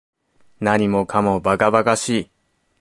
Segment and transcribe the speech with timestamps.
[0.59, 2.29] 何もかも馬鹿馬鹿しい